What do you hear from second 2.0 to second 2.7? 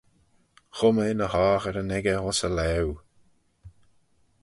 ayns e